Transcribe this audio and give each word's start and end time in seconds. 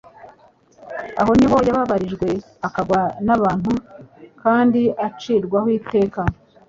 Aho 1.21 1.31
ni 1.39 1.47
ho 1.51 1.57
yababarijwe, 1.67 2.27
akangwa 2.67 3.01
n'abantu 3.25 3.71
kandi 4.43 4.81
acirwaho 5.07 5.67
iteka. 5.79 6.21